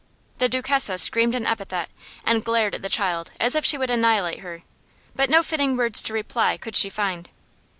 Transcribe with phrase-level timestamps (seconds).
[0.39, 1.87] The Duchessa screamed an epithet
[2.23, 4.63] and glared at the child as if she would annihilate her;
[5.15, 7.29] but no fitting words to reply could she find.